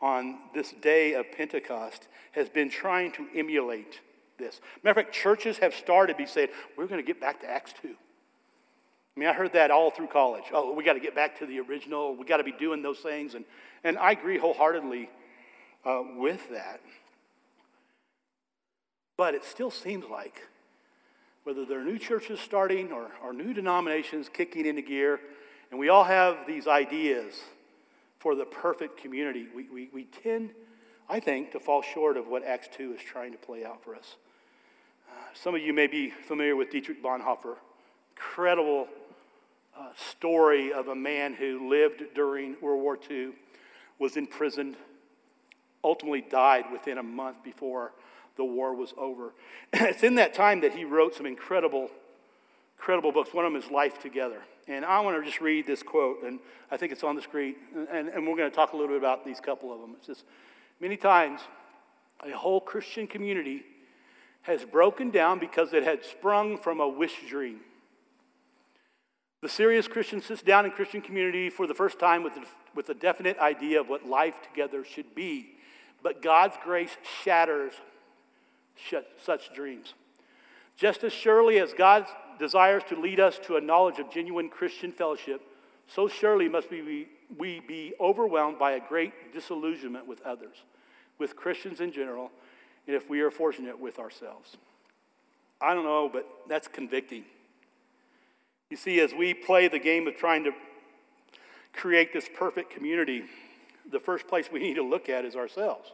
[0.01, 4.01] on this day of Pentecost, has been trying to emulate
[4.39, 4.61] this.
[4.83, 7.51] Matter of fact, churches have started to be saying, we're going to get back to
[7.51, 7.89] Acts 2.
[7.89, 10.45] I mean, I heard that all through college.
[10.53, 12.15] Oh, we got to get back to the original.
[12.15, 13.35] We got to be doing those things.
[13.35, 13.45] And,
[13.83, 15.11] and I agree wholeheartedly
[15.85, 16.81] uh, with that.
[19.17, 20.47] But it still seems like,
[21.43, 25.19] whether there are new churches starting or, or new denominations kicking into gear,
[25.71, 27.43] and we all have these ideas
[28.21, 29.49] for the perfect community.
[29.55, 30.51] We, we, we tend,
[31.09, 33.97] I think, to fall short of what Acts 2 is trying to play out for
[33.97, 34.17] us.
[35.35, 37.57] Some of you may be familiar with Dietrich Bonhoeffer,
[38.17, 38.89] incredible
[39.79, 43.31] uh, story of a man who lived during World War II,
[43.99, 44.77] was imprisoned,
[45.85, 47.93] ultimately died within a month before
[48.37, 49.33] the war was over.
[49.73, 51.91] it's in that time that he wrote some incredible
[52.79, 53.35] incredible books.
[53.35, 54.41] One of them is Life Together.
[54.69, 56.39] And I want to just read this quote, and
[56.71, 57.57] I think it's on the screen,
[57.91, 59.97] and, and we're going to talk a little bit about these couple of them.
[59.99, 60.25] It says,
[60.81, 61.41] Many times,
[62.25, 63.63] a whole Christian community
[64.43, 67.61] has broken down because it had sprung from a wish dream.
[69.41, 72.89] The serious Christian sits down in Christian community for the first time with a, with
[72.89, 75.51] a definite idea of what life together should be.
[76.03, 77.73] But God's grace shatters
[79.23, 79.95] such dreams.
[80.77, 82.07] Just as surely as God
[82.39, 85.41] desires to lead us to a knowledge of genuine Christian fellowship,
[85.89, 90.57] so surely must we, we be overwhelmed by a great disillusionment with others,
[91.19, 92.31] with Christians in general,
[92.95, 94.57] if we are fortunate with ourselves.
[95.61, 97.25] I don't know, but that's convicting.
[98.71, 100.53] You see, as we play the game of trying to
[101.73, 103.25] create this perfect community,
[103.91, 105.93] the first place we need to look at is ourselves.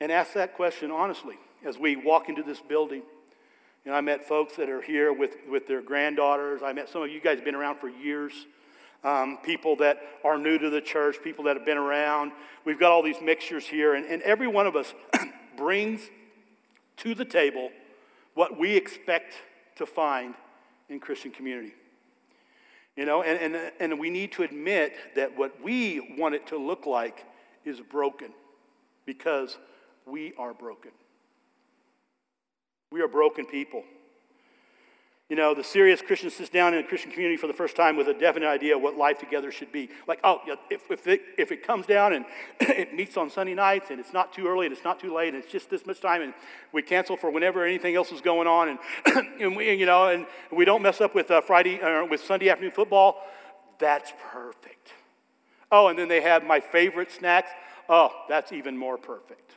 [0.00, 3.02] And ask that question honestly as we walk into this building.
[3.84, 6.62] And I met folks that are here with, with their granddaughters.
[6.62, 8.32] I met some of you guys have been around for years.
[9.04, 12.32] Um, people that are new to the church, people that have been around.
[12.64, 14.92] We've got all these mixtures here, and, and every one of us
[15.56, 16.00] brings
[16.98, 17.70] to the table
[18.34, 19.34] what we expect
[19.76, 20.34] to find
[20.88, 21.74] in Christian community.
[22.96, 26.58] You know, and, and, and we need to admit that what we want it to
[26.58, 27.24] look like
[27.64, 28.32] is broken
[29.06, 29.56] because
[30.04, 30.90] we are broken.
[32.90, 33.84] We are broken people.
[35.28, 37.96] You know, the serious Christian sits down in a Christian community for the first time
[37.96, 39.90] with a definite idea of what life together should be.
[40.06, 42.24] Like, oh, if, if, it, if it comes down and
[42.60, 45.34] it meets on Sunday nights and it's not too early and it's not too late
[45.34, 46.32] and it's just this much time and
[46.72, 50.24] we cancel for whenever anything else is going on and, and we, you know, and
[50.50, 53.22] we don't mess up with uh, Friday or uh, with Sunday afternoon football,
[53.78, 54.94] that's perfect.
[55.70, 57.50] Oh, and then they have my favorite snacks.
[57.86, 59.56] Oh, that's even more perfect.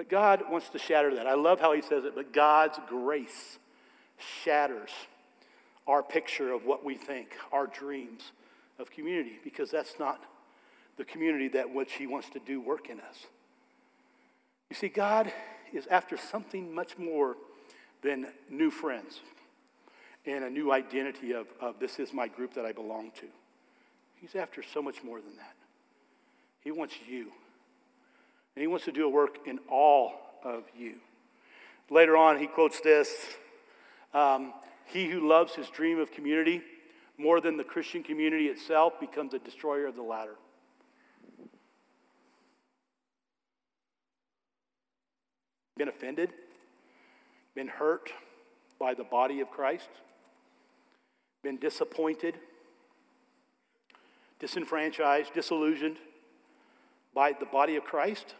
[0.00, 1.26] But God wants to shatter that.
[1.26, 3.58] I love how he says it, but God's grace
[4.42, 4.88] shatters
[5.86, 8.32] our picture of what we think, our dreams
[8.78, 10.24] of community, because that's not
[10.96, 13.26] the community that which he wants to do work in us.
[14.70, 15.30] You see, God
[15.70, 17.36] is after something much more
[18.02, 19.20] than new friends
[20.24, 23.26] and a new identity of, of this is my group that I belong to.
[24.14, 25.56] He's after so much more than that.
[26.64, 27.32] He wants you.
[28.56, 30.96] And he wants to do a work in all of you.
[31.90, 33.10] Later on, he quotes this
[34.14, 34.52] um,
[34.86, 36.62] He who loves his dream of community
[37.18, 40.36] more than the Christian community itself becomes a destroyer of the latter.
[45.76, 46.30] Been offended?
[47.54, 48.12] Been hurt
[48.78, 49.88] by the body of Christ?
[51.42, 52.34] Been disappointed?
[54.38, 55.34] Disenfranchised?
[55.34, 55.96] Disillusioned
[57.14, 58.34] by the body of Christ?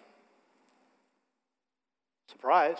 [2.31, 2.76] Surprise.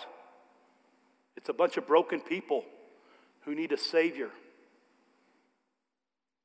[1.35, 2.63] It's a bunch of broken people
[3.41, 4.29] who need a Savior.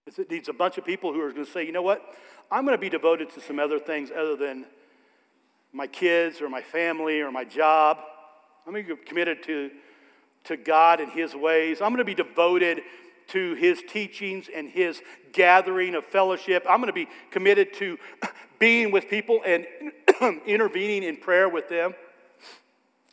[0.06, 2.02] It needs a bunch of people who are going to say, you know what?
[2.50, 4.66] I'm going to be devoted to some other things other than
[5.72, 7.98] my kids or my family or my job.
[8.66, 9.70] I'm going to be committed to,
[10.44, 11.80] to God and His ways.
[11.80, 12.82] I'm going to be devoted
[13.28, 15.02] to His teachings and His
[15.32, 16.64] gathering of fellowship.
[16.68, 17.98] I'm going to be committed to
[18.58, 19.66] being with people and
[20.46, 21.94] intervening in prayer with them.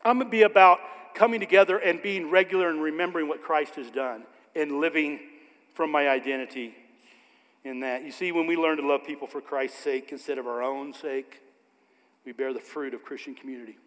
[0.06, 0.80] I'm going to be about
[1.14, 4.24] coming together and being regular and remembering what Christ has done
[4.56, 5.20] and living
[5.74, 6.76] from my identity
[7.64, 8.04] in that.
[8.04, 10.94] You see, when we learn to love people for Christ's sake instead of our own
[10.94, 11.42] sake,
[12.26, 13.78] we bear the fruit of Christian community.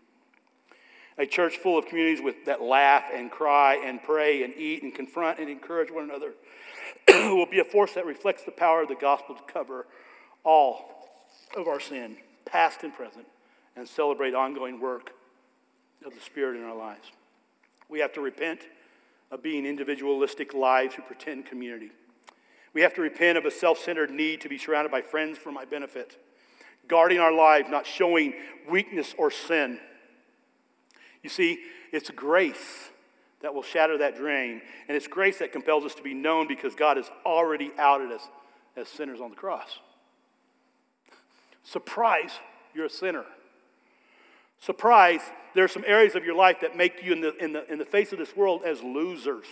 [1.19, 4.95] A church full of communities with, that laugh and cry and pray and eat and
[4.95, 6.35] confront and encourage one another
[7.09, 9.87] will be a force that reflects the power of the gospel to cover
[10.45, 11.09] all
[11.57, 13.27] of our sin, past and present,
[13.77, 15.13] and celebrate ongoing work
[16.05, 17.11] of the Spirit in our lives.
[17.89, 18.61] We have to repent
[19.31, 21.91] of being individualistic lives who pretend community.
[22.73, 25.51] We have to repent of a self centered need to be surrounded by friends for
[25.51, 26.19] my benefit,
[26.89, 28.35] guarding our lives, not showing
[28.69, 29.79] weakness or sin.
[31.23, 31.61] You see,
[31.93, 32.91] it's grace
[33.41, 36.75] that will shatter that drain, and it's grace that compels us to be known because
[36.75, 38.29] God has already outed us
[38.77, 39.79] as sinners on the cross.
[41.63, 42.33] Surprise,
[42.75, 43.25] you're a sinner.
[44.61, 45.21] Surprise,
[45.55, 47.79] there are some areas of your life that make you in the, in the, in
[47.79, 49.47] the face of this world as losers.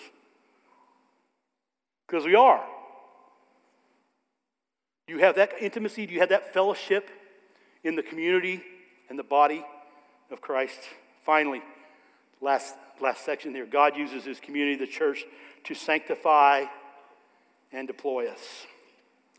[2.07, 2.65] Because we are.
[5.07, 6.07] Do you have that intimacy?
[6.07, 7.11] Do you have that fellowship
[7.83, 8.63] in the community
[9.09, 9.65] and the body
[10.31, 10.79] of Christ?
[11.23, 11.63] Finally,
[12.41, 15.25] last, last section here God uses his community, the church,
[15.65, 16.65] to sanctify
[17.73, 18.67] and deploy us.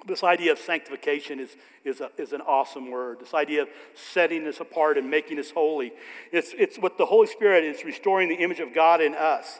[0.05, 3.19] This idea of sanctification is, is, a, is an awesome word.
[3.19, 5.93] This idea of setting us apart and making us holy.
[6.31, 9.59] It's, it's what the Holy Spirit is restoring the image of God in us.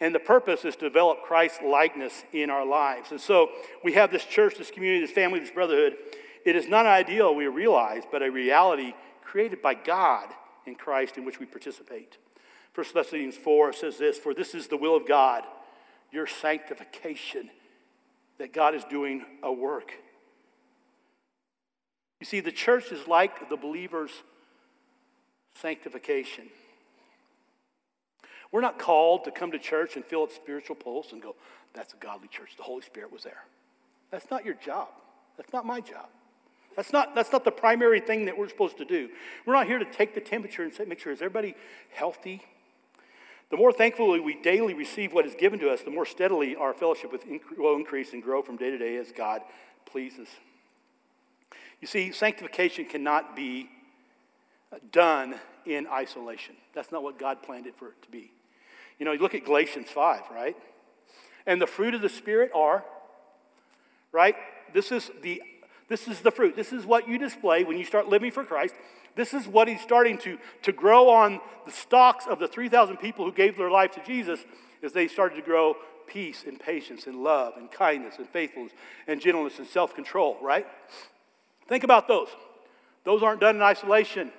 [0.00, 3.10] And the purpose is to develop Christ's likeness in our lives.
[3.10, 3.50] And so
[3.84, 5.96] we have this church, this community, this family, this brotherhood.
[6.44, 10.28] It is not an ideal we realize, but a reality created by God
[10.66, 12.16] in Christ in which we participate.
[12.74, 15.44] 1 Thessalonians 4 says this For this is the will of God,
[16.12, 17.50] your sanctification,
[18.40, 19.92] that God is doing a work.
[22.20, 24.10] You see, the church is like the believer's
[25.54, 26.46] sanctification.
[28.50, 31.36] We're not called to come to church and feel its spiritual pulse and go,
[31.74, 32.56] that's a godly church.
[32.56, 33.44] The Holy Spirit was there.
[34.10, 34.88] That's not your job.
[35.36, 36.08] That's not my job.
[36.76, 39.10] That's not, that's not the primary thing that we're supposed to do.
[39.44, 41.54] We're not here to take the temperature and say, make sure, is everybody
[41.92, 42.42] healthy?
[43.50, 46.72] The more thankfully we daily receive what is given to us, the more steadily our
[46.72, 47.12] fellowship
[47.58, 49.42] will increase and grow from day to day as God
[49.84, 50.28] pleases.
[51.80, 53.68] You see, sanctification cannot be
[54.72, 55.34] uh, done
[55.66, 56.54] in isolation.
[56.74, 58.30] That's not what God planned it for it to be.
[58.98, 60.56] You know, you look at Galatians 5, right?
[61.46, 62.84] And the fruit of the Spirit are,
[64.12, 64.36] right?
[64.72, 65.42] This is the
[65.90, 66.54] this is the fruit.
[66.54, 68.76] This is what you display when you start living for Christ.
[69.16, 73.24] This is what he's starting to, to grow on the stalks of the 3,000 people
[73.24, 74.38] who gave their life to Jesus
[74.84, 75.74] as they started to grow
[76.06, 78.72] peace and patience and love and kindness and faithfulness
[79.08, 80.64] and gentleness and self control, right?
[81.66, 82.28] Think about those.
[83.02, 84.30] Those aren't done in isolation,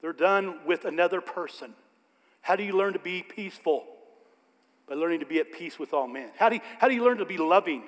[0.00, 1.74] they're done with another person.
[2.40, 3.84] How do you learn to be peaceful?
[4.88, 6.30] By learning to be at peace with all men.
[6.36, 7.84] How do you, how do you learn to be loving?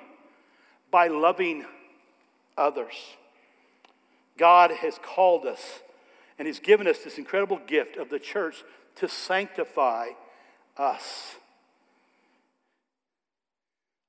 [0.89, 1.65] By loving
[2.57, 2.93] others.
[4.37, 5.81] God has called us
[6.37, 8.63] and He's given us this incredible gift of the church
[8.95, 10.09] to sanctify
[10.77, 11.35] us.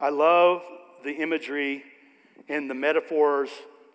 [0.01, 0.63] I love
[1.05, 1.85] the imagery
[2.49, 3.51] and the metaphors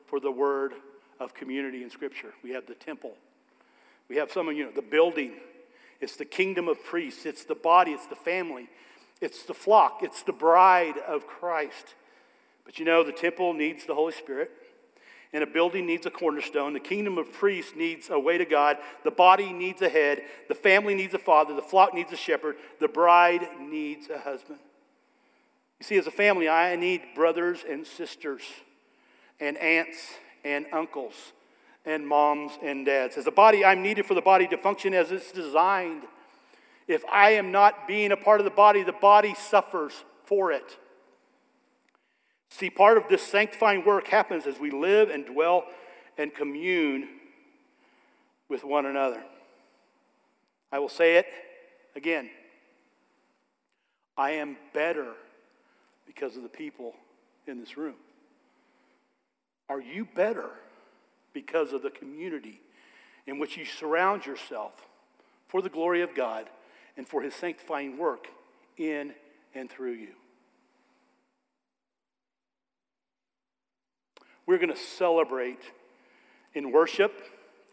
[0.07, 0.73] for the word
[1.19, 2.33] of community in Scripture.
[2.43, 3.13] We have the temple,
[4.09, 5.33] we have some of you know, the building
[6.01, 8.67] it's the kingdom of priests, it's the body, it's the family,
[9.21, 11.93] it's the flock, it's the bride of Christ.
[12.65, 14.51] But you know, the temple needs the Holy Spirit,
[15.33, 16.73] and a building needs a cornerstone.
[16.73, 18.77] The kingdom of priests needs a way to God.
[19.03, 20.21] The body needs a head.
[20.47, 21.55] The family needs a father.
[21.55, 22.57] The flock needs a shepherd.
[22.79, 24.59] The bride needs a husband.
[25.79, 28.43] You see, as a family, I need brothers and sisters,
[29.39, 29.97] and aunts
[30.43, 31.13] and uncles
[31.85, 33.17] and moms and dads.
[33.17, 36.03] As a body, I'm needed for the body to function as it's designed.
[36.87, 39.93] If I am not being a part of the body, the body suffers
[40.25, 40.77] for it.
[42.51, 45.65] See, part of this sanctifying work happens as we live and dwell
[46.17, 47.07] and commune
[48.49, 49.23] with one another.
[50.71, 51.25] I will say it
[51.95, 52.29] again.
[54.17, 55.13] I am better
[56.05, 56.93] because of the people
[57.47, 57.95] in this room.
[59.69, 60.49] Are you better
[61.33, 62.59] because of the community
[63.25, 64.73] in which you surround yourself
[65.47, 66.49] for the glory of God
[66.97, 68.27] and for his sanctifying work
[68.77, 69.13] in
[69.55, 70.09] and through you?
[74.51, 75.61] We're going to celebrate
[76.53, 77.13] in worship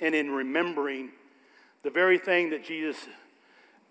[0.00, 1.10] and in remembering
[1.82, 2.96] the very thing that Jesus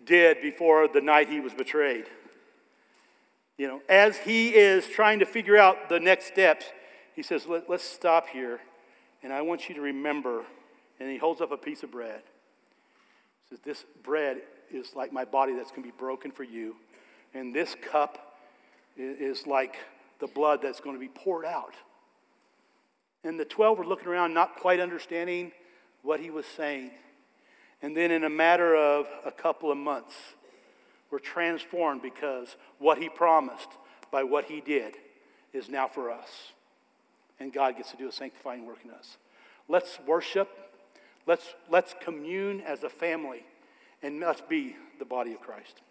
[0.06, 2.06] did before the night he was betrayed.
[3.58, 6.64] You know, as he is trying to figure out the next steps,
[7.14, 8.62] he says, Let, us stop here,
[9.22, 10.46] and I want you to remember.
[11.02, 12.22] And he holds up a piece of bread.
[13.44, 14.38] He says, This bread
[14.72, 16.78] is like my body that's going to be broken for you,
[17.34, 18.38] and this cup
[18.96, 19.76] is like
[20.22, 21.74] the blood that's going to be poured out.
[23.28, 25.52] And the 12 were looking around, not quite understanding
[26.02, 26.92] what he was saying.
[27.82, 30.16] And then, in a matter of a couple of months,
[31.12, 33.68] we're transformed because what he promised
[34.12, 34.96] by what he did
[35.52, 36.54] is now for us.
[37.38, 39.18] And God gets to do a sanctifying work in us.
[39.68, 40.48] Let's worship.
[41.26, 43.44] Let's, let's commune as a family.
[44.02, 45.82] And let's be the body of Christ.